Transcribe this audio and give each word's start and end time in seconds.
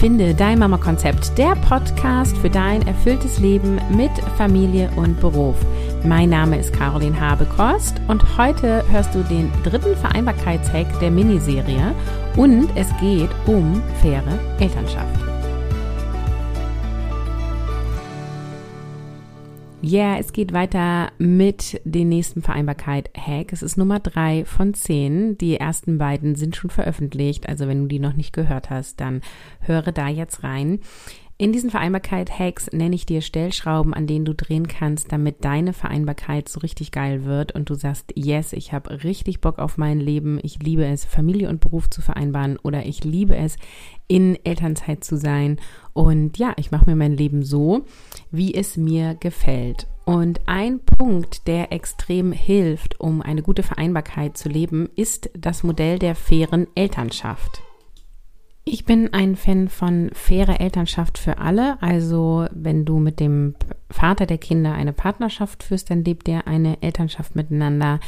Finde 0.00 0.34
dein 0.34 0.58
Mama-Konzept, 0.58 1.36
der 1.36 1.54
Podcast 1.56 2.34
für 2.38 2.48
dein 2.48 2.80
erfülltes 2.86 3.38
Leben 3.38 3.78
mit 3.90 4.10
Familie 4.38 4.90
und 4.96 5.20
Beruf. 5.20 5.56
Mein 6.04 6.30
Name 6.30 6.58
ist 6.58 6.72
Caroline 6.72 7.20
Habekost 7.20 8.00
und 8.08 8.38
heute 8.38 8.82
hörst 8.90 9.14
du 9.14 9.22
den 9.24 9.52
dritten 9.62 9.94
Vereinbarkeitshack 9.94 10.86
der 11.00 11.10
Miniserie 11.10 11.94
und 12.38 12.70
es 12.76 12.88
geht 12.98 13.28
um 13.46 13.82
faire 14.00 14.38
Elternschaft. 14.58 15.29
Ja, 19.82 20.10
yeah, 20.10 20.18
es 20.18 20.34
geht 20.34 20.52
weiter 20.52 21.10
mit 21.16 21.80
den 21.84 22.10
nächsten 22.10 22.42
Vereinbarkeit-Hack. 22.42 23.50
Es 23.50 23.62
ist 23.62 23.78
Nummer 23.78 23.98
drei 23.98 24.44
von 24.44 24.74
zehn. 24.74 25.38
Die 25.38 25.56
ersten 25.56 25.96
beiden 25.96 26.34
sind 26.34 26.54
schon 26.54 26.68
veröffentlicht. 26.68 27.48
Also 27.48 27.66
wenn 27.66 27.80
du 27.80 27.86
die 27.86 27.98
noch 27.98 28.12
nicht 28.12 28.34
gehört 28.34 28.68
hast, 28.68 29.00
dann 29.00 29.22
höre 29.60 29.90
da 29.92 30.08
jetzt 30.08 30.44
rein. 30.44 30.80
In 31.40 31.52
diesen 31.54 31.70
Vereinbarkeit-Hacks 31.70 32.70
nenne 32.72 32.94
ich 32.94 33.06
dir 33.06 33.22
Stellschrauben, 33.22 33.94
an 33.94 34.06
denen 34.06 34.26
du 34.26 34.34
drehen 34.34 34.68
kannst, 34.68 35.10
damit 35.10 35.42
deine 35.42 35.72
Vereinbarkeit 35.72 36.50
so 36.50 36.60
richtig 36.60 36.92
geil 36.92 37.24
wird 37.24 37.52
und 37.52 37.70
du 37.70 37.74
sagst, 37.76 38.12
yes, 38.14 38.52
ich 38.52 38.74
habe 38.74 39.04
richtig 39.04 39.40
Bock 39.40 39.58
auf 39.58 39.78
mein 39.78 40.00
Leben, 40.00 40.38
ich 40.42 40.62
liebe 40.62 40.84
es, 40.84 41.06
Familie 41.06 41.48
und 41.48 41.62
Beruf 41.62 41.88
zu 41.88 42.02
vereinbaren 42.02 42.58
oder 42.58 42.84
ich 42.84 43.04
liebe 43.04 43.36
es, 43.36 43.56
in 44.06 44.36
Elternzeit 44.44 45.02
zu 45.02 45.16
sein 45.16 45.58
und 45.94 46.36
ja, 46.36 46.52
ich 46.58 46.72
mache 46.72 46.84
mir 46.84 46.96
mein 46.96 47.16
Leben 47.16 47.42
so, 47.42 47.86
wie 48.30 48.54
es 48.54 48.76
mir 48.76 49.14
gefällt. 49.14 49.86
Und 50.04 50.40
ein 50.44 50.80
Punkt, 50.80 51.46
der 51.46 51.72
extrem 51.72 52.32
hilft, 52.32 53.00
um 53.00 53.22
eine 53.22 53.40
gute 53.40 53.62
Vereinbarkeit 53.62 54.36
zu 54.36 54.50
leben, 54.50 54.90
ist 54.94 55.30
das 55.32 55.62
Modell 55.62 55.98
der 55.98 56.16
fairen 56.16 56.66
Elternschaft. 56.74 57.62
Ich 58.72 58.84
bin 58.84 59.12
ein 59.12 59.34
Fan 59.34 59.68
von 59.68 60.10
fairer 60.12 60.60
Elternschaft 60.60 61.18
für 61.18 61.38
alle. 61.38 61.82
Also 61.82 62.46
wenn 62.52 62.84
du 62.84 63.00
mit 63.00 63.18
dem 63.18 63.56
Vater 63.90 64.26
der 64.26 64.38
Kinder 64.38 64.72
eine 64.74 64.92
Partnerschaft 64.92 65.64
führst, 65.64 65.90
dann 65.90 66.04
lebt 66.04 66.28
ihr 66.28 66.46
eine 66.46 66.80
Elternschaft 66.80 67.34
miteinander. 67.34 67.98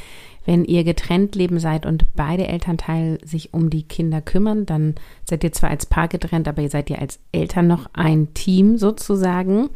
Wenn 0.44 0.64
ihr 0.64 0.84
getrennt 0.84 1.34
leben 1.34 1.58
seid 1.58 1.84
und 1.84 2.06
beide 2.14 2.46
Elternteile 2.46 3.18
sich 3.24 3.52
um 3.52 3.70
die 3.70 3.82
Kinder 3.82 4.20
kümmern, 4.20 4.64
dann 4.64 4.94
seid 5.24 5.42
ihr 5.42 5.50
zwar 5.50 5.70
als 5.70 5.86
Paar 5.86 6.06
getrennt, 6.06 6.46
aber 6.46 6.62
ihr 6.62 6.70
seid 6.70 6.90
ja 6.90 6.98
als 6.98 7.18
Eltern 7.32 7.66
noch 7.66 7.90
ein 7.92 8.32
Team 8.32 8.78
sozusagen. 8.78 9.68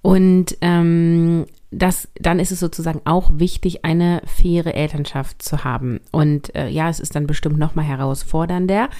Und 0.00 0.56
ähm, 0.62 1.44
das, 1.72 2.06
dann 2.20 2.38
ist 2.38 2.52
es 2.52 2.60
sozusagen 2.60 3.00
auch 3.06 3.30
wichtig, 3.32 3.84
eine 3.84 4.22
faire 4.26 4.74
Elternschaft 4.74 5.42
zu 5.42 5.64
haben. 5.64 6.00
Und 6.10 6.54
äh, 6.54 6.68
ja, 6.68 6.88
es 6.90 7.00
ist 7.00 7.16
dann 7.16 7.26
bestimmt 7.26 7.58
noch 7.58 7.74
mal 7.74 7.82
herausfordernder. 7.82 8.90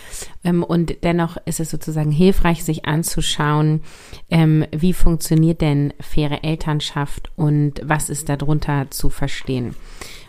Ähm, 0.43 0.65
und 0.65 1.05
dennoch 1.05 1.37
ist 1.45 1.61
es 1.61 1.71
sozusagen 1.71 2.11
hilfreich, 2.11 2.65
sich 2.65 2.87
anzuschauen, 2.87 3.83
ähm, 4.31 4.65
wie 4.73 4.95
funktioniert 4.95 5.61
denn 5.61 5.93
faire 6.01 6.43
Elternschaft 6.43 7.31
und 7.37 7.81
was 7.85 8.09
ist 8.09 8.31
darunter 8.31 8.91
zu 8.91 9.11
verstehen. 9.11 9.75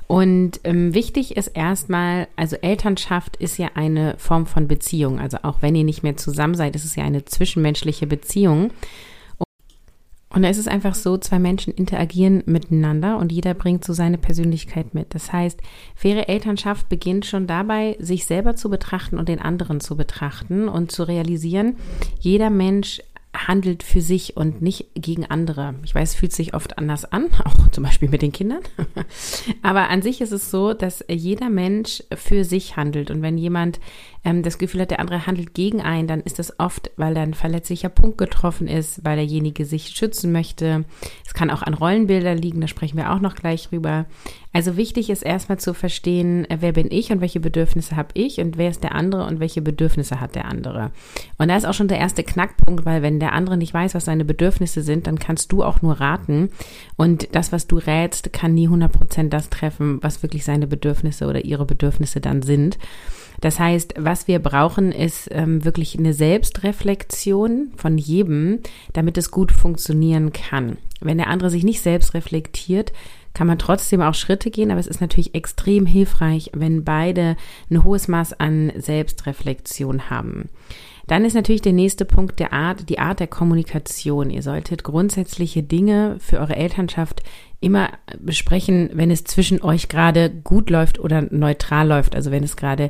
Und 0.07 0.59
ähm, 0.65 0.93
wichtig 0.93 1.37
ist 1.37 1.47
erstmal, 1.47 2.27
also 2.35 2.57
Elternschaft 2.57 3.37
ist 3.37 3.57
ja 3.57 3.69
eine 3.75 4.15
Form 4.17 4.45
von 4.47 4.67
Beziehung. 4.67 5.19
Also 5.19 5.37
auch 5.43 5.61
wenn 5.61 5.75
ihr 5.75 5.85
nicht 5.85 6.03
mehr 6.03 6.17
zusammen 6.17 6.55
seid, 6.55 6.75
ist 6.75 6.83
es 6.83 6.97
ja 6.97 7.05
eine 7.05 7.23
zwischenmenschliche 7.23 8.05
Beziehung. 8.05 8.71
Und 10.33 10.41
da 10.41 10.49
ist 10.49 10.57
es 10.57 10.67
einfach 10.67 10.95
so, 10.95 11.17
zwei 11.17 11.39
Menschen 11.39 11.73
interagieren 11.73 12.43
miteinander 12.45 13.17
und 13.17 13.31
jeder 13.31 13.53
bringt 13.53 13.85
so 13.85 13.93
seine 13.93 14.17
Persönlichkeit 14.17 14.93
mit. 14.93 15.13
Das 15.13 15.31
heißt, 15.31 15.61
faire 15.95 16.27
Elternschaft 16.27 16.89
beginnt 16.89 17.25
schon 17.25 17.45
dabei, 17.45 17.95
sich 17.99 18.25
selber 18.25 18.55
zu 18.55 18.69
betrachten 18.69 19.19
und 19.19 19.29
den 19.29 19.39
anderen 19.39 19.79
zu 19.79 19.95
betrachten 19.95 20.67
und 20.67 20.91
zu 20.91 21.03
realisieren, 21.03 21.77
jeder 22.19 22.49
Mensch 22.49 22.99
handelt 23.35 23.81
für 23.83 24.01
sich 24.01 24.37
und 24.37 24.61
nicht 24.61 24.87
gegen 24.95 25.25
andere. 25.25 25.75
Ich 25.83 25.95
weiß, 25.95 26.11
es 26.11 26.15
fühlt 26.15 26.33
sich 26.33 26.53
oft 26.53 26.77
anders 26.77 27.05
an, 27.05 27.29
auch 27.45 27.67
zum 27.71 27.83
Beispiel 27.83 28.09
mit 28.09 28.21
den 28.21 28.31
Kindern. 28.31 28.61
Aber 29.61 29.89
an 29.89 30.01
sich 30.01 30.21
ist 30.21 30.31
es 30.31 30.51
so, 30.51 30.73
dass 30.73 31.03
jeder 31.09 31.49
Mensch 31.49 32.03
für 32.15 32.43
sich 32.43 32.77
handelt. 32.77 33.09
Und 33.11 33.21
wenn 33.21 33.37
jemand 33.37 33.79
ähm, 34.25 34.43
das 34.43 34.57
Gefühl 34.57 34.81
hat, 34.81 34.91
der 34.91 34.99
andere 34.99 35.25
handelt 35.25 35.53
gegen 35.53 35.81
einen, 35.81 36.07
dann 36.07 36.21
ist 36.21 36.39
das 36.39 36.59
oft, 36.59 36.91
weil 36.97 37.13
da 37.13 37.21
ein 37.21 37.33
verletzlicher 37.33 37.89
Punkt 37.89 38.17
getroffen 38.17 38.67
ist, 38.67 39.03
weil 39.03 39.17
derjenige 39.17 39.65
sich 39.65 39.89
schützen 39.89 40.31
möchte. 40.31 40.85
Es 41.25 41.33
kann 41.33 41.49
auch 41.49 41.61
an 41.61 41.73
Rollenbilder 41.73 42.35
liegen, 42.35 42.61
da 42.61 42.67
sprechen 42.67 42.97
wir 42.97 43.11
auch 43.11 43.19
noch 43.19 43.35
gleich 43.35 43.69
drüber. 43.69 44.05
Also 44.53 44.77
wichtig 44.77 45.09
ist 45.09 45.23
erstmal 45.23 45.59
zu 45.59 45.73
verstehen, 45.73 46.49
äh, 46.49 46.57
wer 46.59 46.73
bin 46.73 46.87
ich 46.91 47.11
und 47.11 47.21
welche 47.21 47.39
Bedürfnisse 47.39 47.95
habe 47.95 48.09
ich 48.13 48.39
und 48.39 48.57
wer 48.57 48.69
ist 48.69 48.83
der 48.83 48.95
andere 48.95 49.25
und 49.25 49.39
welche 49.39 49.61
Bedürfnisse 49.61 50.21
hat 50.21 50.35
der 50.35 50.45
andere. 50.45 50.91
Und 51.37 51.49
da 51.49 51.57
ist 51.57 51.65
auch 51.65 51.73
schon 51.73 51.87
der 51.87 51.99
erste 51.99 52.23
Knackpunkt, 52.23 52.85
weil 52.85 53.01
wenn 53.01 53.19
der 53.19 53.33
andere 53.33 53.57
nicht 53.57 53.73
weiß, 53.73 53.95
was 53.95 54.05
seine 54.05 54.25
Bedürfnisse 54.25 54.81
sind, 54.81 55.07
dann 55.07 55.19
kannst 55.19 55.51
du 55.51 55.63
auch 55.63 55.81
nur 55.81 55.99
raten. 55.99 56.49
Und 56.95 57.35
das, 57.35 57.51
was 57.51 57.67
du 57.67 57.77
rätst, 57.77 58.31
kann 58.31 58.53
nie 58.53 58.69
100% 58.69 59.29
das 59.29 59.49
treffen, 59.49 59.97
was 60.01 60.23
wirklich 60.23 60.45
seine 60.45 60.67
Bedürfnisse 60.67 61.27
oder 61.27 61.43
ihre 61.43 61.65
Bedürfnisse 61.65 62.21
dann 62.21 62.43
sind. 62.43 62.77
Das 63.41 63.59
heißt, 63.59 63.95
was 63.97 64.12
wir 64.27 64.39
brauchen, 64.39 64.91
ist 64.91 65.27
ähm, 65.31 65.65
wirklich 65.65 65.97
eine 65.97 66.13
Selbstreflexion 66.13 67.71
von 67.75 67.97
jedem, 67.97 68.59
damit 68.93 69.17
es 69.17 69.31
gut 69.31 69.51
funktionieren 69.51 70.31
kann. 70.31 70.77
Wenn 71.01 71.17
der 71.17 71.27
andere 71.27 71.49
sich 71.49 71.63
nicht 71.63 71.81
selbst 71.81 72.13
reflektiert, 72.13 72.93
kann 73.33 73.47
man 73.47 73.57
trotzdem 73.57 74.01
auch 74.01 74.13
Schritte 74.13 74.51
gehen, 74.51 74.71
aber 74.71 74.79
es 74.79 74.87
ist 74.87 75.01
natürlich 75.01 75.33
extrem 75.35 75.85
hilfreich, 75.85 76.51
wenn 76.53 76.83
beide 76.83 77.35
ein 77.69 77.83
hohes 77.83 78.07
Maß 78.07 78.39
an 78.39 78.71
Selbstreflexion 78.75 80.09
haben. 80.09 80.49
Dann 81.07 81.25
ist 81.25 81.33
natürlich 81.33 81.61
der 81.61 81.73
nächste 81.73 82.05
Punkt 82.05 82.39
der 82.39 82.53
Art, 82.53 82.89
die 82.89 82.99
Art 82.99 83.19
der 83.19 83.27
Kommunikation. 83.27 84.29
Ihr 84.29 84.41
solltet 84.41 84.83
grundsätzliche 84.83 85.61
Dinge 85.61 86.15
für 86.19 86.39
eure 86.39 86.55
Elternschaft 86.55 87.23
immer 87.59 87.89
besprechen, 88.19 88.89
wenn 88.93 89.11
es 89.11 89.23
zwischen 89.25 89.61
euch 89.61 89.89
gerade 89.89 90.29
gut 90.29 90.69
läuft 90.69 90.99
oder 90.99 91.23
neutral 91.29 91.87
läuft. 91.87 92.15
Also 92.15 92.31
wenn 92.31 92.43
es 92.43 92.55
gerade 92.55 92.89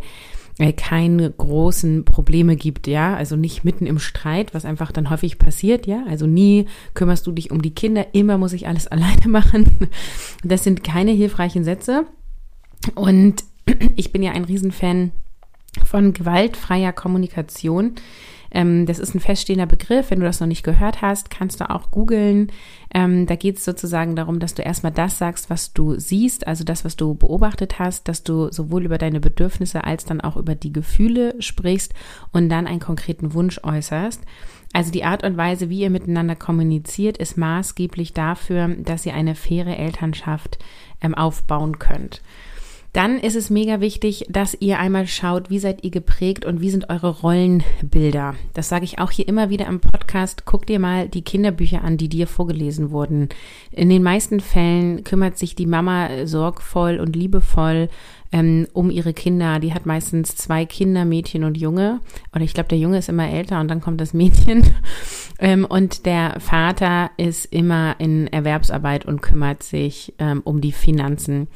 äh, 0.60 0.74
keine 0.74 1.32
großen 1.32 2.06
Probleme 2.06 2.56
gibt, 2.56 2.88
ja, 2.88 3.16
also 3.16 3.36
nicht 3.36 3.64
mitten 3.64 3.86
im 3.86 4.00
Streit, 4.00 4.54
was 4.54 4.66
einfach 4.66 4.92
dann 4.92 5.10
häufig 5.10 5.40
passiert, 5.40 5.88
ja, 5.88 6.04
also 6.08 6.28
nie 6.28 6.68
kümmerst 6.94 7.26
du 7.26 7.32
dich 7.32 7.52
um 7.52 7.62
die 7.62 7.74
Kinder, 7.74 8.08
immer 8.14 8.38
muss 8.38 8.54
ich 8.54 8.68
alles 8.68 8.88
alleine 8.92 9.28
machen. 9.28 9.90
Das 10.44 10.64
sind 10.64 10.84
keine 10.84 11.12
hilfreichen 11.12 11.64
Sätze 11.64 12.06
und 12.96 13.44
ich 13.96 14.12
bin 14.12 14.22
ja 14.22 14.32
ein 14.34 14.46
Riesenfan 14.46 15.12
von 15.86 16.14
gewaltfreier 16.14 16.94
Kommunikation. 16.94 17.96
Ähm, 18.54 18.86
das 18.86 19.00
ist 19.00 19.16
ein 19.16 19.20
feststehender 19.20 19.66
Begriff. 19.66 20.12
Wenn 20.12 20.20
du 20.20 20.26
das 20.26 20.40
noch 20.40 20.48
nicht 20.48 20.64
gehört 20.64 21.02
hast, 21.02 21.30
kannst 21.30 21.60
du 21.60 21.70
auch 21.70 21.92
googeln. 21.92 22.52
Ähm, 22.94 23.26
da 23.26 23.36
geht 23.36 23.58
es 23.58 23.66
sozusagen 23.66 24.16
darum, 24.16 24.40
dass 24.40 24.54
du 24.54 24.62
erstmal 24.62 24.92
das 24.92 25.18
sagst, 25.18 25.50
was 25.50 25.74
du 25.74 26.00
siehst, 26.00 26.46
also 26.48 26.64
das, 26.64 26.86
was 26.86 26.96
du 26.96 27.16
beobachtet 27.16 27.80
hast, 27.80 28.08
dass 28.08 28.24
du 28.24 28.52
sowohl 28.52 28.86
über 28.86 28.98
deine 28.98 29.20
Bedürfnisse 29.20 29.84
als 29.84 30.06
dann 30.06 30.22
auch 30.22 30.38
über 30.38 30.56
die 30.56 30.72
Gefühle 30.72 31.36
sprichst 31.40 31.94
und 32.32 32.50
dann 32.50 32.68
einen 32.68 32.80
konkreten 32.80 33.34
Wunsch 33.34 33.60
äußerst. 33.64 34.22
Also 34.74 34.92
die 34.92 35.04
Art 35.04 35.24
und 35.24 35.38
Weise, 35.38 35.70
wie 35.70 35.82
ihr 35.82 35.92
miteinander 35.92 36.36
kommuniziert, 36.36 37.18
ist 37.18 37.38
maßgeblich 37.38 38.14
dafür, 38.14 38.68
dass 38.68 39.06
ihr 39.06 39.14
eine 39.14 39.36
faire 39.36 39.78
Elternschaft 39.78 40.58
ähm, 41.02 41.14
aufbauen 41.16 41.78
könnt. 41.78 42.22
Dann 42.94 43.18
ist 43.18 43.36
es 43.36 43.50
mega 43.50 43.82
wichtig, 43.82 44.28
dass 44.30 44.56
ihr 44.60 44.78
einmal 44.78 45.08
schaut, 45.08 45.50
wie 45.50 45.58
seid 45.58 45.84
ihr 45.84 45.90
geprägt 45.90 46.46
und 46.46 46.62
wie 46.62 46.70
sind 46.70 46.92
eure 46.92 47.10
Rollenbilder. 47.10 48.36
Das 48.54 48.70
sage 48.70 48.86
ich 48.86 49.00
auch 49.00 49.10
hier 49.10 49.28
immer 49.28 49.50
wieder 49.50 49.66
im 49.66 49.80
Podcast. 49.80 50.46
Guck 50.46 50.68
dir 50.68 50.78
mal 50.78 51.10
die 51.10 51.24
Kinderbücher 51.24 51.84
an, 51.84 51.98
die 51.98 52.08
dir 52.08 52.28
vorgelesen 52.28 52.92
wurden. 52.92 53.30
In 53.72 53.90
den 53.90 54.04
meisten 54.04 54.40
Fällen 54.40 55.04
kümmert 55.04 55.40
sich 55.40 55.56
die 55.56 55.66
Mama 55.66 56.28
sorgvoll 56.28 57.00
und 57.00 57.16
liebevoll 57.16 57.90
ähm, 58.34 58.68
um 58.74 58.90
ihre 58.90 59.14
Kinder. 59.14 59.60
Die 59.60 59.74
hat 59.74 59.86
meistens 59.86 60.36
zwei 60.36 60.66
Kinder, 60.66 61.06
Mädchen 61.06 61.46
und 61.46 61.56
Junge. 61.56 62.02
Oder 62.36 62.44
ich 62.44 62.54
glaube, 62.54 62.70
der 62.70 62.80
Junge 62.80 62.98
ist 62.98 63.08
immer 63.08 63.30
älter 63.30 63.62
und 63.62 63.70
dann 63.70 63.80
kommt 63.80 64.02
das 64.02 64.14
Mädchen. 64.14 64.64
Ähm, 65.40 65.66
und 65.66 66.06
der 66.06 66.40
Vater 66.40 67.10
ist 67.18 67.46
immer 67.46 67.96
in 67.98 68.28
Erwerbsarbeit 68.28 69.06
und 69.06 69.22
kümmert 69.22 69.64
sich 69.64 70.14
ähm, 70.20 70.42
um 70.46 70.62
die 70.62 70.72
Finanzen. 70.72 71.48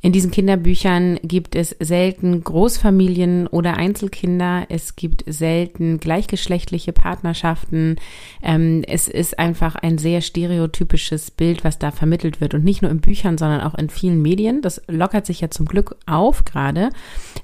In 0.00 0.12
diesen 0.12 0.30
Kinderbüchern 0.30 1.18
gibt 1.22 1.54
es 1.54 1.76
selten 1.78 2.42
Großfamilien 2.42 3.46
oder 3.48 3.76
Einzelkinder. 3.76 4.66
Es 4.68 4.96
gibt 4.96 5.24
selten 5.26 5.98
gleichgeschlechtliche 5.98 6.92
Partnerschaften. 6.92 7.96
Ähm, 8.42 8.82
es 8.88 9.08
ist 9.08 9.38
einfach 9.38 9.74
ein 9.76 9.98
sehr 9.98 10.20
stereotypisches 10.20 11.30
Bild, 11.30 11.64
was 11.64 11.78
da 11.78 11.90
vermittelt 11.90 12.40
wird. 12.40 12.54
Und 12.54 12.64
nicht 12.64 12.80
nur 12.82 12.90
in 12.90 13.00
Büchern, 13.00 13.38
sondern 13.38 13.60
auch 13.60 13.74
in 13.74 13.90
vielen 13.90 14.22
Medien. 14.22 14.62
Das 14.62 14.82
lockert 14.88 15.26
sich 15.26 15.40
ja 15.40 15.50
zum 15.50 15.66
Glück 15.66 15.96
auf 16.06 16.17
gerade. 16.44 16.90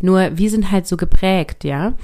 Nur 0.00 0.36
wir 0.36 0.50
sind 0.50 0.70
halt 0.70 0.86
so 0.86 0.96
geprägt, 0.96 1.64
ja. 1.64 1.94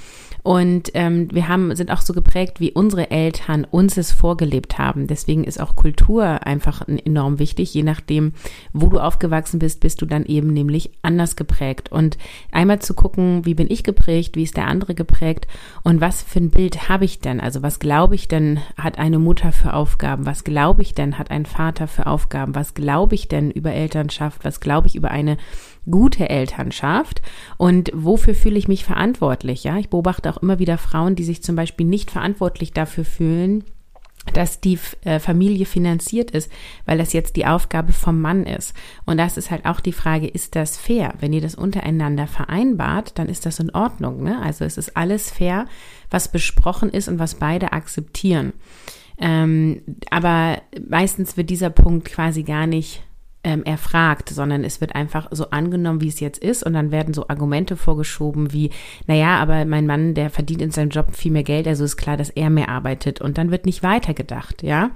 Und 0.43 0.91
ähm, 0.95 1.27
wir 1.31 1.47
haben, 1.47 1.75
sind 1.75 1.91
auch 1.91 2.01
so 2.01 2.13
geprägt, 2.13 2.59
wie 2.59 2.71
unsere 2.71 3.11
Eltern 3.11 3.65
uns 3.69 3.97
es 3.97 4.11
vorgelebt 4.11 4.77
haben. 4.77 5.07
Deswegen 5.07 5.43
ist 5.43 5.61
auch 5.61 5.75
Kultur 5.75 6.45
einfach 6.45 6.87
enorm 6.87 7.39
wichtig. 7.39 7.73
Je 7.73 7.83
nachdem, 7.83 8.33
wo 8.73 8.87
du 8.87 8.99
aufgewachsen 8.99 9.59
bist, 9.59 9.81
bist 9.81 10.01
du 10.01 10.05
dann 10.05 10.25
eben 10.25 10.51
nämlich 10.53 10.91
anders 11.01 11.35
geprägt. 11.35 11.91
Und 11.91 12.17
einmal 12.51 12.79
zu 12.79 12.93
gucken, 12.93 13.45
wie 13.45 13.53
bin 13.53 13.69
ich 13.69 13.83
geprägt, 13.83 14.35
wie 14.35 14.43
ist 14.43 14.57
der 14.57 14.67
andere 14.67 14.95
geprägt 14.95 15.47
und 15.83 16.01
was 16.01 16.23
für 16.23 16.39
ein 16.39 16.49
Bild 16.49 16.89
habe 16.89 17.05
ich 17.05 17.19
denn? 17.19 17.39
Also 17.39 17.61
was 17.61 17.79
glaube 17.79 18.15
ich 18.15 18.27
denn, 18.27 18.59
hat 18.77 18.97
eine 18.97 19.19
Mutter 19.19 19.51
für 19.51 19.73
Aufgaben? 19.73 20.25
Was 20.25 20.43
glaube 20.43 20.81
ich 20.81 20.95
denn, 20.95 21.17
hat 21.17 21.29
ein 21.29 21.45
Vater 21.45 21.87
für 21.87 22.07
Aufgaben? 22.07 22.55
Was 22.55 22.73
glaube 22.73 23.15
ich 23.15 23.27
denn 23.27 23.51
über 23.51 23.73
Elternschaft? 23.73 24.43
Was 24.43 24.59
glaube 24.59 24.87
ich 24.87 24.95
über 24.95 25.11
eine 25.11 25.37
gute 25.89 26.29
Elternschaft 26.29 27.21
und 27.57 27.91
wofür 27.93 28.35
fühle 28.35 28.57
ich 28.57 28.67
mich 28.67 28.85
verantwortlich? 28.85 29.63
Ja, 29.63 29.77
ich 29.77 29.89
beobachte 29.89 30.29
auch 30.31 30.41
immer 30.41 30.59
wieder 30.59 30.77
Frauen, 30.77 31.15
die 31.15 31.23
sich 31.23 31.43
zum 31.43 31.55
Beispiel 31.55 31.85
nicht 31.85 32.11
verantwortlich 32.11 32.73
dafür 32.73 33.05
fühlen, 33.05 33.63
dass 34.33 34.61
die 34.61 34.77
äh, 35.03 35.19
Familie 35.19 35.65
finanziert 35.65 36.31
ist, 36.31 36.51
weil 36.85 36.97
das 36.97 37.11
jetzt 37.11 37.35
die 37.35 37.47
Aufgabe 37.47 37.91
vom 37.91 38.21
Mann 38.21 38.45
ist. 38.45 38.75
Und 39.05 39.17
das 39.17 39.35
ist 39.35 39.49
halt 39.49 39.65
auch 39.65 39.79
die 39.79 39.93
Frage, 39.93 40.27
ist 40.27 40.55
das 40.55 40.77
fair? 40.77 41.15
Wenn 41.19 41.33
ihr 41.33 41.41
das 41.41 41.55
untereinander 41.55 42.27
vereinbart, 42.27 43.17
dann 43.17 43.27
ist 43.29 43.45
das 43.45 43.59
in 43.59 43.71
Ordnung. 43.71 44.23
Ne? 44.23 44.39
Also 44.41 44.63
es 44.63 44.77
ist 44.77 44.95
alles 44.95 45.31
fair, 45.31 45.65
was 46.11 46.31
besprochen 46.31 46.91
ist 46.91 47.07
und 47.07 47.17
was 47.17 47.35
beide 47.35 47.71
akzeptieren. 47.71 48.53
Ähm, 49.17 49.81
aber 50.09 50.61
meistens 50.87 51.35
wird 51.35 51.49
dieser 51.49 51.69
Punkt 51.69 52.05
quasi 52.05 52.43
gar 52.43 52.67
nicht 52.67 53.03
ähm, 53.43 53.63
erfragt, 53.63 54.29
sondern 54.29 54.63
es 54.63 54.81
wird 54.81 54.95
einfach 54.95 55.27
so 55.31 55.49
angenommen, 55.49 56.01
wie 56.01 56.07
es 56.07 56.19
jetzt 56.19 56.43
ist 56.43 56.63
und 56.63 56.73
dann 56.73 56.91
werden 56.91 57.13
so 57.13 57.27
Argumente 57.27 57.75
vorgeschoben 57.75 58.53
wie, 58.53 58.69
naja, 59.07 59.39
aber 59.39 59.65
mein 59.65 59.87
Mann, 59.87 60.13
der 60.13 60.29
verdient 60.29 60.61
in 60.61 60.71
seinem 60.71 60.89
Job 60.89 61.15
viel 61.15 61.31
mehr 61.31 61.43
Geld, 61.43 61.67
also 61.67 61.83
ist 61.83 61.97
klar, 61.97 62.17
dass 62.17 62.29
er 62.29 62.49
mehr 62.49 62.69
arbeitet 62.69 63.19
und 63.19 63.37
dann 63.37 63.49
wird 63.49 63.65
nicht 63.65 63.81
weitergedacht, 63.81 64.61
ja. 64.61 64.91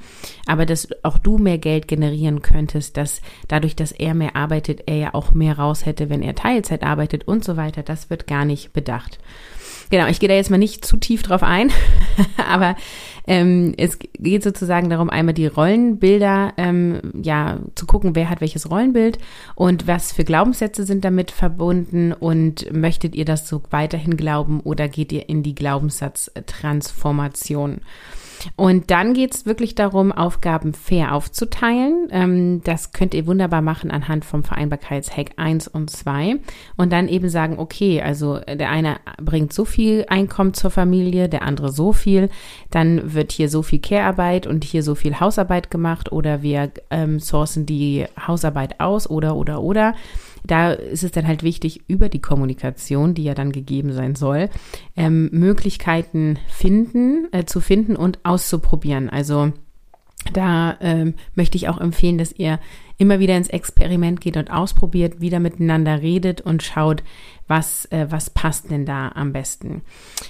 Aber 0.46 0.66
dass 0.66 0.88
auch 1.04 1.18
du 1.18 1.38
mehr 1.38 1.58
Geld 1.58 1.88
generieren 1.88 2.42
könntest, 2.42 2.98
dass 2.98 3.22
dadurch, 3.48 3.76
dass 3.76 3.92
er 3.92 4.14
mehr 4.14 4.36
arbeitet, 4.36 4.84
er 4.86 4.98
ja 4.98 5.14
auch 5.14 5.34
mehr 5.34 5.58
raus 5.58 5.86
hätte, 5.86 6.10
wenn 6.10 6.22
er 6.22 6.36
Teilzeit 6.36 6.84
arbeitet 6.84 7.28
und 7.28 7.44
so 7.44 7.58
weiter, 7.58 7.82
das 7.82 8.10
wird 8.10 8.28
gar 8.28 8.46
nicht 8.46 8.74
bedacht. 8.74 9.20
Genau, 9.90 10.08
ich 10.08 10.20
gehe 10.20 10.30
da 10.30 10.36
jetzt 10.36 10.50
mal 10.50 10.58
nicht 10.58 10.86
zu 10.86 10.98
tief 10.98 11.24
drauf 11.24 11.44
ein, 11.44 11.72
aber 12.50 12.76
ähm, 13.28 13.74
es 13.78 13.98
geht 14.00 14.44
sozusagen 14.44 14.90
darum, 14.90 15.10
einmal 15.10 15.34
die 15.34 15.48
Rollenbilder, 15.48 16.54
ähm, 16.58 17.02
ja, 17.22 17.60
zu 17.76 17.86
gucken, 17.86 18.16
wer 18.16 18.30
hat 18.30 18.42
welches 18.42 18.70
Rollenbild 18.70 19.20
und 19.56 19.88
was 19.88 20.12
für 20.12 20.24
Glaubenssätze 20.24 20.86
sind 20.86 21.06
damit 21.06 21.32
verbunden 21.32 22.14
und 22.14 22.72
möchtet 22.72 23.16
ihr 23.16 23.26
das 23.26 23.48
so 23.48 23.64
weiterhin 23.72 24.16
glauben 24.18 24.60
oder 24.60 24.88
geht 24.88 25.12
ihr 25.12 25.28
in 25.30 25.42
die 25.44 25.56
Glaubenssatztransformation? 25.56 27.82
Und 28.56 28.92
dann 28.92 29.14
geht 29.14 29.34
es 29.34 29.46
wirklich 29.46 29.76
darum, 29.76 30.12
Aufgaben 30.12 30.74
fair 30.74 31.14
aufzuteilen. 31.14 32.08
Ähm, 32.12 32.62
das 32.64 32.92
könnt 32.92 33.14
ihr 33.14 33.28
wunderbar 33.28 33.62
machen 33.62 33.92
anhand 33.92 34.26
vom 34.26 34.44
Vereinbarkeitshack 34.44 35.32
1 35.38 35.68
und 35.68 35.90
2. 35.90 36.38
Und 36.78 36.92
dann 36.92 37.08
eben 37.08 37.30
sagen, 37.30 37.60
okay, 37.60 38.02
also 38.02 38.40
der 38.40 38.70
eine 38.70 38.98
bringt 39.22 39.54
so 39.54 39.66
viel 39.66 40.06
Einkommen 40.10 40.54
zur 40.54 40.72
Familie, 40.72 41.30
der 41.30 41.42
andere 41.44 41.72
so 41.72 41.94
viel. 41.94 42.30
Dann 42.72 43.14
wird 43.14 43.32
hier 43.32 43.50
so 43.50 43.62
viel 43.64 43.80
Care-Arbeit 43.80 44.48
und 44.48 44.64
hier 44.64 44.84
so 44.84 44.96
viel 44.96 45.20
Hausarbeit 45.20 45.72
gemacht 45.72 46.12
oder 46.12 46.42
wir 46.42 46.72
ähm, 46.92 47.20
sourcen 47.20 47.66
die 47.66 48.06
Hausarbeit 48.28 48.80
aus 48.80 49.10
oder, 49.10 49.36
oder, 49.36 49.62
oder 49.62 49.96
da 50.48 50.72
ist 50.72 51.04
es 51.04 51.12
dann 51.12 51.28
halt 51.28 51.44
wichtig, 51.44 51.82
über 51.88 52.10
die 52.10 52.22
Kommunikation, 52.22 53.14
die 53.14 53.24
ja 53.24 53.34
dann 53.34 53.52
gegeben 53.52 53.94
sein 53.94 54.16
soll, 54.16 54.50
ähm, 54.96 55.30
Möglichkeiten 55.32 56.38
finden, 56.48 57.28
äh, 57.32 57.46
zu 57.46 57.62
finden 57.62 57.96
und 57.96 58.20
auszuprobieren. 58.24 59.10
Also 59.10 59.54
da 60.34 60.78
ähm, 60.82 61.14
möchte 61.36 61.58
ich 61.58 61.70
auch 61.70 61.80
empfehlen, 61.80 62.18
dass 62.18 62.32
ihr 62.32 62.60
immer 62.98 63.20
wieder 63.20 63.36
ins 63.36 63.50
Experiment 63.50 64.22
geht 64.22 64.38
und 64.38 64.52
ausprobiert, 64.52 65.20
wieder 65.20 65.40
miteinander 65.40 66.02
redet 66.02 66.42
und 66.42 66.64
schaut, 66.64 67.04
was, 67.48 67.86
äh, 67.92 68.08
was 68.10 68.30
passt 68.30 68.72
denn 68.72 68.86
da 68.86 69.10
am 69.10 69.34
besten. 69.34 69.82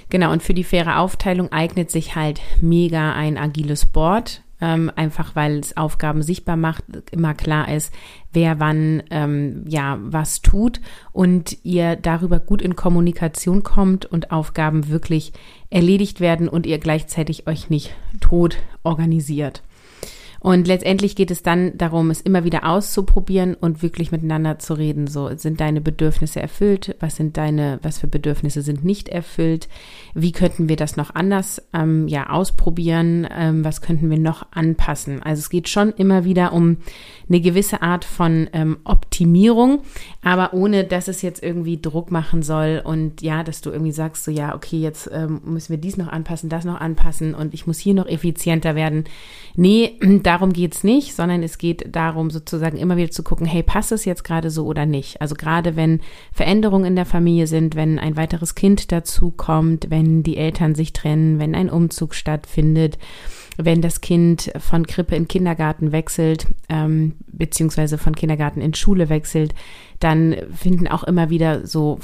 Genau, 0.09 0.31
und 0.31 0.43
für 0.43 0.53
die 0.53 0.63
faire 0.63 0.99
Aufteilung 0.99 1.51
eignet 1.51 1.91
sich 1.91 2.15
halt 2.15 2.41
mega 2.61 3.13
ein 3.13 3.37
agiles 3.37 3.85
Board 3.85 4.41
ähm, 4.61 4.91
einfach 4.95 5.35
weil 5.35 5.59
es 5.59 5.77
Aufgaben 5.77 6.21
sichtbar 6.23 6.55
macht, 6.55 6.83
immer 7.11 7.33
klar 7.33 7.73
ist, 7.73 7.93
wer 8.31 8.59
wann 8.59 9.03
ähm, 9.09 9.65
ja 9.67 9.97
was 10.01 10.41
tut 10.41 10.81
und 11.11 11.57
ihr 11.63 11.95
darüber 11.95 12.39
gut 12.39 12.61
in 12.61 12.75
Kommunikation 12.75 13.63
kommt 13.63 14.05
und 14.05 14.31
Aufgaben 14.31 14.89
wirklich 14.89 15.33
erledigt 15.69 16.19
werden 16.19 16.47
und 16.47 16.65
ihr 16.65 16.79
gleichzeitig 16.79 17.47
euch 17.47 17.69
nicht 17.69 17.95
tot 18.21 18.57
organisiert. 18.83 19.61
Und 20.45 20.67
letztendlich 20.67 21.15
geht 21.15 21.31
es 21.31 21.41
dann 21.41 21.75
darum, 21.75 22.11
es 22.11 22.21
immer 22.21 22.43
wieder 22.43 22.69
auszuprobieren 22.69 23.55
und 23.55 23.81
wirklich 23.81 24.11
miteinander 24.11 24.59
zu 24.59 24.75
reden. 24.75 25.07
So, 25.07 25.35
sind 25.35 25.59
deine 25.59 25.81
Bedürfnisse 25.81 26.39
erfüllt? 26.39 26.95
Was 26.99 27.15
sind 27.15 27.35
deine, 27.35 27.79
was 27.81 27.97
für 27.97 28.05
Bedürfnisse 28.05 28.61
sind 28.61 28.85
nicht 28.85 29.09
erfüllt? 29.09 29.67
Wie 30.13 30.31
könnten 30.31 30.69
wir 30.69 30.75
das 30.75 30.97
noch 30.97 31.15
anders, 31.15 31.63
ähm, 31.73 32.07
ja, 32.07 32.29
ausprobieren? 32.29 33.27
Ähm, 33.35 33.65
was 33.65 33.81
könnten 33.81 34.11
wir 34.11 34.19
noch 34.19 34.45
anpassen? 34.51 35.23
Also 35.23 35.39
es 35.39 35.49
geht 35.49 35.67
schon 35.67 35.89
immer 35.93 36.25
wieder 36.25 36.53
um 36.53 36.77
eine 37.27 37.41
gewisse 37.41 37.81
Art 37.81 38.05
von 38.05 38.47
ähm, 38.53 38.77
Optimierung, 38.83 39.81
aber 40.21 40.53
ohne, 40.53 40.83
dass 40.83 41.07
es 41.07 41.23
jetzt 41.23 41.41
irgendwie 41.41 41.81
Druck 41.81 42.11
machen 42.11 42.43
soll 42.43 42.83
und 42.85 43.23
ja, 43.23 43.43
dass 43.43 43.61
du 43.61 43.71
irgendwie 43.71 43.93
sagst, 43.93 44.23
so 44.23 44.29
ja, 44.29 44.53
okay, 44.53 44.77
jetzt 44.77 45.09
ähm, 45.11 45.41
müssen 45.43 45.71
wir 45.71 45.79
dies 45.79 45.97
noch 45.97 46.09
anpassen, 46.09 46.49
das 46.49 46.65
noch 46.65 46.79
anpassen 46.79 47.33
und 47.33 47.55
ich 47.55 47.65
muss 47.65 47.79
hier 47.79 47.95
noch 47.95 48.05
effizienter 48.05 48.75
werden. 48.75 49.05
Nee, 49.55 49.97
darum 50.35 50.51
geht's 50.51 50.83
nicht, 50.83 51.15
sondern 51.15 51.43
es 51.43 51.57
geht 51.57 51.95
darum, 51.95 52.29
sozusagen 52.29 52.75
immer 52.75 52.97
wieder 52.97 53.09
zu 53.09 53.23
gucken, 53.23 53.45
hey, 53.45 53.63
passt 53.63 53.93
es 53.93 54.03
jetzt 54.03 54.25
gerade 54.25 54.49
so 54.49 54.65
oder 54.65 54.85
nicht? 54.85 55.21
Also 55.21 55.33
gerade 55.33 55.77
wenn 55.77 56.01
Veränderungen 56.33 56.83
in 56.83 56.95
der 56.97 57.05
Familie 57.05 57.47
sind, 57.47 57.75
wenn 57.75 57.99
ein 57.99 58.17
weiteres 58.17 58.53
Kind 58.53 58.91
dazu 58.91 59.31
kommt, 59.31 59.89
wenn 59.89 60.23
die 60.23 60.35
Eltern 60.35 60.75
sich 60.75 60.91
trennen, 60.91 61.39
wenn 61.39 61.55
ein 61.55 61.69
Umzug 61.69 62.13
stattfindet, 62.13 62.97
wenn 63.55 63.81
das 63.81 64.01
Kind 64.01 64.51
von 64.57 64.85
Krippe 64.85 65.15
in 65.15 65.29
Kindergarten 65.29 65.93
wechselt, 65.93 66.47
ähm, 66.67 67.13
beziehungsweise 67.27 67.97
von 67.97 68.13
Kindergarten 68.13 68.59
in 68.59 68.73
Schule 68.73 69.07
wechselt, 69.07 69.55
dann 70.01 70.35
finden 70.53 70.89
auch 70.89 71.05
immer 71.05 71.29
wieder 71.29 71.65
so 71.65 71.97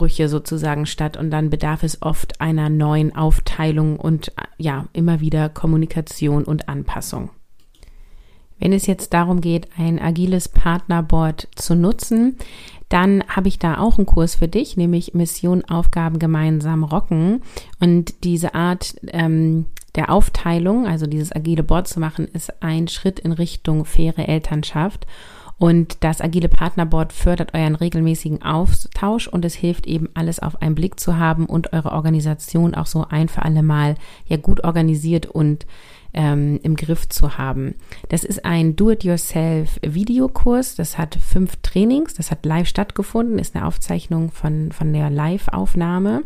Veränderungsbrüche 0.00 0.28
sozusagen 0.28 0.86
statt 0.86 1.16
und 1.16 1.30
dann 1.30 1.50
bedarf 1.50 1.82
es 1.82 2.00
oft 2.02 2.40
einer 2.40 2.68
neuen 2.68 3.14
Aufteilung 3.14 3.98
und 3.98 4.32
ja, 4.58 4.86
immer 4.92 5.20
wieder 5.20 5.48
Kommunikation 5.48 6.44
und 6.44 6.68
Anpassung. 6.68 7.30
Wenn 8.58 8.72
es 8.72 8.86
jetzt 8.86 9.14
darum 9.14 9.40
geht, 9.40 9.68
ein 9.78 9.98
agiles 9.98 10.48
Partnerboard 10.48 11.48
zu 11.54 11.74
nutzen, 11.74 12.36
dann 12.88 13.22
habe 13.28 13.48
ich 13.48 13.58
da 13.58 13.78
auch 13.78 13.98
einen 13.98 14.06
Kurs 14.06 14.34
für 14.34 14.48
dich, 14.48 14.76
nämlich 14.76 15.14
Mission 15.14 15.64
Aufgaben 15.64 16.18
gemeinsam 16.18 16.84
rocken. 16.84 17.42
Und 17.78 18.24
diese 18.24 18.54
Art 18.54 18.96
ähm, 19.08 19.66
der 19.94 20.10
Aufteilung, 20.10 20.86
also 20.86 21.06
dieses 21.06 21.34
agile 21.34 21.62
Board 21.62 21.88
zu 21.88 22.00
machen, 22.00 22.26
ist 22.26 22.62
ein 22.62 22.88
Schritt 22.88 23.20
in 23.20 23.32
Richtung 23.32 23.84
faire 23.84 24.28
Elternschaft. 24.28 25.06
Und 25.60 25.98
das 26.00 26.22
agile 26.22 26.48
Partnerboard 26.48 27.12
fördert 27.12 27.52
euren 27.52 27.74
regelmäßigen 27.74 28.40
Austausch 28.40 29.28
und 29.28 29.44
es 29.44 29.54
hilft 29.54 29.86
eben 29.86 30.08
alles 30.14 30.38
auf 30.38 30.62
einen 30.62 30.74
Blick 30.74 30.98
zu 30.98 31.18
haben 31.18 31.44
und 31.44 31.74
eure 31.74 31.92
Organisation 31.92 32.74
auch 32.74 32.86
so 32.86 33.04
ein 33.10 33.28
für 33.28 33.42
alle 33.42 33.62
Mal 33.62 33.96
ja 34.24 34.38
gut 34.38 34.64
organisiert 34.64 35.26
und 35.26 35.66
ähm, 36.14 36.60
im 36.62 36.76
Griff 36.76 37.10
zu 37.10 37.36
haben. 37.36 37.74
Das 38.08 38.24
ist 38.24 38.46
ein 38.46 38.74
Do-it-yourself-Videokurs. 38.74 40.76
Das 40.76 40.96
hat 40.96 41.16
fünf 41.16 41.56
Trainings. 41.56 42.14
Das 42.14 42.30
hat 42.30 42.46
live 42.46 42.66
stattgefunden, 42.66 43.38
ist 43.38 43.54
eine 43.54 43.66
Aufzeichnung 43.66 44.30
von, 44.30 44.72
von 44.72 44.94
der 44.94 45.10
Live-Aufnahme. 45.10 46.22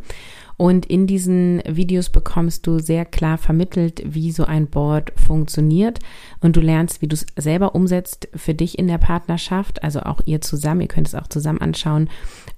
Und 0.57 0.87
in 0.87 1.07
diesen 1.07 1.63
Videos 1.67 2.11
bekommst 2.11 2.67
du 2.67 2.79
sehr 2.79 3.05
klar 3.05 3.39
vermittelt, 3.39 4.03
wie 4.05 4.31
so 4.31 4.45
ein 4.45 4.69
Board 4.69 5.13
funktioniert. 5.17 5.99
Und 6.41 6.57
du 6.57 6.61
lernst, 6.61 7.03
wie 7.03 7.09
du 7.09 7.15
es 7.15 7.27
selber 7.37 7.75
umsetzt 7.75 8.29
für 8.35 8.55
dich 8.55 8.79
in 8.79 8.87
der 8.87 8.99
Partnerschaft. 8.99 9.83
Also 9.83 10.01
auch 10.01 10.21
ihr 10.27 10.41
zusammen. 10.41 10.83
Ihr 10.83 10.89
könnt 10.89 11.09
es 11.09 11.15
auch 11.15 11.27
zusammen 11.27 11.61
anschauen. 11.61 12.09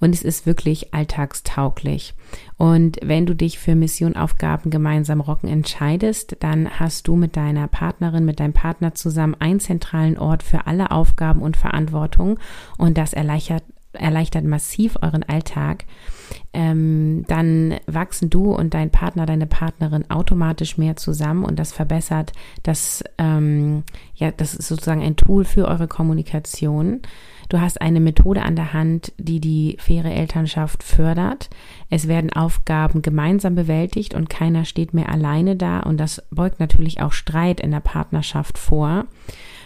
Und 0.01 0.15
es 0.15 0.23
ist 0.23 0.47
wirklich 0.47 0.93
alltagstauglich. 0.93 2.15
Und 2.59 2.99
wenn 3.03 3.27
du 3.27 3.35
dich 3.35 3.59
für 3.59 3.75
Missionaufgaben 3.75 4.71
gemeinsam 4.71 5.21
rocken 5.21 5.49
entscheidest, 5.49 6.37
dann 6.41 6.69
hast 6.79 7.09
du 7.09 7.17
mit 7.17 7.37
deiner 7.37 7.69
Partnerin, 7.69 8.25
mit 8.25 8.41
deinem 8.41 8.53
Partner 8.53 8.95
zusammen 8.95 9.37
einen 9.39 9.61
zentralen 9.61 10.19
Ort 10.19 10.43
für 10.43 10.67
alle 10.67 10.91
Aufgaben 10.91 11.43
und 11.43 11.57
Verantwortung. 11.57 12.39
Und 12.79 12.99
das 12.99 13.13
erleichtert, 13.13 13.65
erleichtert 13.93 14.45
massiv 14.45 14.97
euren 15.03 15.23
Alltag 15.23 15.85
ähm, 16.53 17.25
dann 17.29 17.75
wachsen 17.87 18.31
du 18.31 18.53
und 18.53 18.75
dein 18.75 18.91
Partner, 18.91 19.27
deine 19.27 19.47
Partnerin 19.47 20.11
automatisch 20.11 20.79
mehr 20.79 20.97
zusammen 20.97 21.45
und 21.45 21.59
das 21.59 21.73
verbessert 21.73 22.33
das, 22.63 23.05
ähm, 23.19 23.85
ja, 24.15 24.31
das 24.31 24.55
ist 24.55 24.69
sozusagen 24.69 25.03
ein 25.03 25.17
Tool 25.17 25.45
für 25.45 25.67
eure 25.67 25.89
Kommunikation. 25.89 27.03
Du 27.49 27.61
hast 27.61 27.81
eine 27.81 28.01
Methode 28.01 28.43
an 28.43 28.57
der 28.57 28.73
Hand, 28.73 29.13
die 29.19 29.41
die 29.41 29.77
faire 29.79 30.13
Elternschaft 30.13 30.83
fördert. 30.83 31.49
Es 31.91 32.09
werden 32.09 32.33
Aufgaben 32.33 33.03
gemeinsam 33.03 33.55
bewältigt 33.55 34.15
und 34.15 34.29
keiner 34.29 34.65
steht 34.65 34.95
mehr 34.95 35.11
alleine 35.11 35.55
da 35.57 35.81
und 35.81 35.99
das 35.99 36.23
beugt 36.31 36.59
natürlich 36.59 37.01
auch 37.01 37.13
Streit 37.13 37.61
in 37.61 37.71
der 37.71 37.81
Partnerschaft 37.81 38.59
vor. 38.59 39.07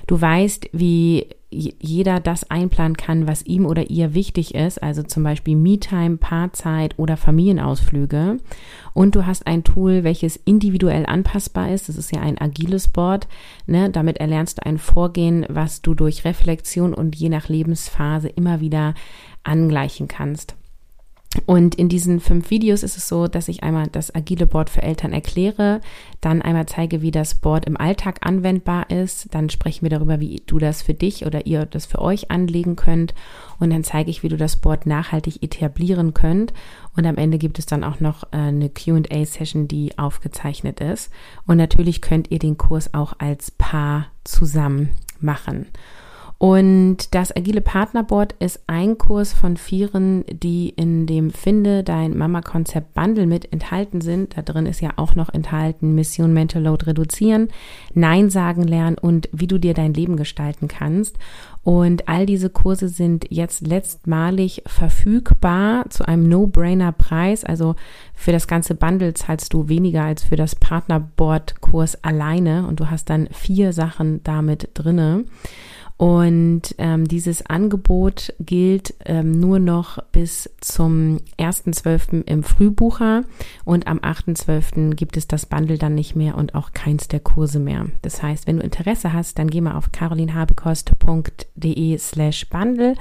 Du 0.07 0.21
weißt, 0.21 0.71
wie 0.73 1.29
jeder 1.51 2.21
das 2.21 2.51
einplanen 2.51 2.97
kann, 2.97 3.27
was 3.27 3.45
ihm 3.45 3.67
oder 3.67 3.91
ihr 3.91 4.15
wichtig 4.15 4.55
ist, 4.55 4.83
also 4.83 5.03
zum 5.03 5.25
Beispiel 5.25 5.57
Me-Time, 5.57 6.17
Paarzeit 6.51 6.99
oder 6.99 7.17
Familienausflüge. 7.17 8.39
Und 8.93 9.15
du 9.15 9.27
hast 9.27 9.47
ein 9.47 9.65
Tool, 9.65 10.05
welches 10.05 10.37
individuell 10.37 11.07
anpassbar 11.07 11.71
ist. 11.71 11.89
Das 11.89 11.97
ist 11.97 12.13
ja 12.13 12.21
ein 12.21 12.41
agiles 12.41 12.89
Board. 12.89 13.29
Ne? 13.67 13.91
Damit 13.91 14.19
erlernst 14.19 14.59
du 14.59 14.67
ein 14.67 14.79
Vorgehen, 14.79 15.47
was 15.49 15.83
du 15.83 15.95
durch 15.95 16.25
Reflexion 16.25 16.93
und 16.93 17.17
je 17.17 17.29
nach 17.29 17.49
Lebensphase 17.49 18.29
immer 18.29 18.61
wieder 18.61 18.95
angleichen 19.45 20.09
kannst. 20.09 20.57
Und 21.47 21.77
in 21.77 21.89
diesen 21.89 22.19
fünf 22.19 22.51
Videos 22.51 22.83
ist 22.83 22.97
es 22.97 23.09
so, 23.09 23.29
dass 23.29 23.47
ich 23.47 23.63
einmal 23.63 23.87
das 23.87 24.13
agile 24.13 24.47
Board 24.47 24.69
für 24.69 24.83
Eltern 24.83 25.13
erkläre, 25.13 25.81
dann 26.21 26.43
einmal 26.43 26.67
zeige, 26.67 27.03
wie 27.03 27.13
das 27.13 27.37
Board 27.37 27.67
im 27.67 27.77
Alltag 27.77 28.19
anwendbar 28.27 28.91
ist, 28.91 29.33
dann 29.33 29.49
sprechen 29.49 29.83
wir 29.83 29.91
darüber, 29.91 30.19
wie 30.19 30.43
du 30.45 30.59
das 30.59 30.83
für 30.83 30.93
dich 30.93 31.27
oder 31.27 31.47
ihr 31.47 31.67
das 31.67 31.87
für 31.87 32.01
euch 32.01 32.33
anlegen 32.33 32.75
könnt 32.75 33.15
und 33.61 33.71
dann 33.71 33.85
zeige 33.85 34.11
ich, 34.11 34.25
wie 34.25 34.29
du 34.29 34.37
das 34.37 34.57
Board 34.57 34.87
nachhaltig 34.87 35.41
etablieren 35.41 36.15
könnt 36.15 36.53
und 36.97 37.07
am 37.07 37.17
Ende 37.17 37.39
gibt 37.39 37.61
es 37.61 37.67
dann 37.67 37.85
auch 37.85 38.01
noch 38.01 38.25
äh, 38.33 38.37
eine 38.37 38.69
Q&A-Session, 38.69 39.69
die 39.69 39.97
aufgezeichnet 39.99 40.81
ist 40.81 41.13
und 41.47 41.59
natürlich 41.59 42.01
könnt 42.01 42.33
ihr 42.33 42.41
den 42.41 42.59
Kurs 42.59 42.93
auch 42.93 43.15
als 43.19 43.53
Paar 43.53 44.09
zusammen 44.25 44.91
machen. 45.21 45.67
Und 46.43 47.15
das 47.15 47.37
Agile 47.37 47.61
Partnerboard 47.61 48.33
ist 48.39 48.61
ein 48.67 48.97
Kurs 48.97 49.35
von 49.35 49.59
vieren, 49.59 50.25
die 50.33 50.71
in 50.71 51.07
dem 51.07 51.33
Finde 51.33 51.85
dein 51.85 52.17
Mama-Konzept 52.17 52.95
Bundle 52.95 53.27
mit 53.27 53.53
enthalten 53.53 54.01
sind. 54.01 54.39
Da 54.39 54.41
drin 54.41 54.65
ist 54.65 54.81
ja 54.81 54.93
auch 54.97 55.15
noch 55.15 55.29
enthalten 55.29 55.95
Mission 55.95 56.33
Mental 56.33 56.63
Load 56.63 56.87
reduzieren, 56.87 57.49
Nein 57.93 58.31
sagen 58.31 58.63
lernen 58.63 58.97
und 58.97 59.29
wie 59.33 59.49
du 59.49 59.59
dir 59.59 59.75
dein 59.75 59.93
Leben 59.93 60.17
gestalten 60.17 60.67
kannst. 60.67 61.19
Und 61.63 62.09
all 62.09 62.25
diese 62.25 62.49
Kurse 62.49 62.89
sind 62.89 63.27
jetzt 63.29 63.67
letztmalig 63.67 64.63
verfügbar 64.65 65.91
zu 65.91 66.09
einem 66.09 66.27
No-Brainer-Preis. 66.27 67.45
Also 67.45 67.75
für 68.15 68.33
das 68.33 68.47
ganze 68.49 68.75
Bundle 68.75 69.13
zahlst 69.13 69.53
du 69.53 69.69
weniger 69.69 70.05
als 70.05 70.25
für 70.25 70.37
das 70.37 70.57
Partnerboard-Kurs 70.57 72.03
alleine 72.03 72.67
und 72.67 72.81
du 72.81 72.89
hast 72.89 73.11
dann 73.11 73.29
vier 73.31 73.75
Sachen 73.75 74.25
damit 74.25 74.71
drinne. 74.73 75.27
Und 76.01 76.75
ähm, 76.79 77.07
dieses 77.07 77.45
Angebot 77.45 78.33
gilt 78.41 78.95
ähm, 79.05 79.33
nur 79.33 79.59
noch 79.59 80.03
bis 80.13 80.49
zum 80.63 81.19
1.12. 81.39 82.25
im 82.25 82.43
Frühbucher 82.43 83.25
und 83.67 83.87
am 83.87 83.99
8.12. 83.99 84.95
gibt 84.95 85.19
es 85.19 85.29
das 85.29 85.45
Bundle 85.45 85.77
dann 85.77 85.95
nicht 85.95 86.17
mehr 86.17 86.39
und 86.39 86.55
auch 86.55 86.73
keins 86.73 87.09
der 87.09 87.21
Kurse 87.21 87.59
mehr. 87.59 87.85
Das 88.01 88.23
heißt, 88.23 88.47
wenn 88.47 88.57
du 88.57 88.63
Interesse 88.63 89.13
hast, 89.13 89.39
dann 89.39 89.51
geh 89.51 89.61
mal 89.61 89.77
auf 89.77 89.93
carolinhabekost.de 89.93 91.99
slash 91.99 92.49
Bundle. 92.49 92.95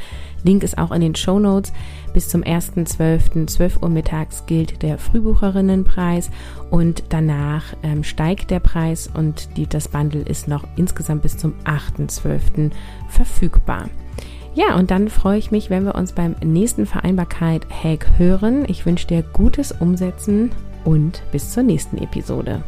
Link 0.44 0.64
ist 0.64 0.78
auch 0.78 0.92
in 0.92 1.00
den 1.00 1.16
Show 1.16 1.40
Notes. 1.40 1.72
Bis 2.14 2.28
zum 2.28 2.44
1.12. 2.44 3.48
12 3.48 3.82
Uhr 3.82 3.88
mittags 3.88 4.46
gilt 4.46 4.82
der 4.82 4.98
Frühbucherinnenpreis 4.98 6.32
und 6.70 7.04
danach 7.10 7.64
ähm, 7.82 8.04
steigt 8.04 8.52
der 8.52 8.60
Preis 8.60 9.10
und 9.14 9.56
die, 9.56 9.68
das 9.68 9.88
Bundle 9.88 10.24
ist 10.24 10.50
noch 10.50 10.66
insgesamt 10.76 11.22
bis 11.22 11.38
zum 11.38 11.54
8.12. 11.64 12.72
verfügbar. 13.10 13.90
Ja, 14.56 14.76
und 14.76 14.92
dann 14.92 15.10
freue 15.10 15.38
ich 15.38 15.52
mich, 15.52 15.70
wenn 15.70 15.86
wir 15.86 15.96
uns 15.96 16.14
beim 16.14 16.36
nächsten 16.44 16.86
Vereinbarkeit-Hack 16.86 18.18
hören. 18.18 18.66
Ich 18.68 18.86
wünsche 18.86 19.08
dir 19.08 19.22
gutes 19.22 19.72
Umsetzen 19.72 20.52
und 20.84 21.24
bis 21.32 21.52
zur 21.52 21.64
nächsten 21.64 21.98
Episode. 21.98 22.64